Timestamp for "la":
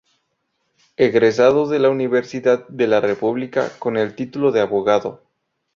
1.77-1.89, 2.87-3.01